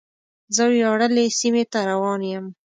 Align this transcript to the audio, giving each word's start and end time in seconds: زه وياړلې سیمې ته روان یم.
زه 0.55 0.63
وياړلې 0.73 1.25
سیمې 1.39 1.63
ته 1.71 1.79
روان 1.89 2.21
یم. 2.31 2.45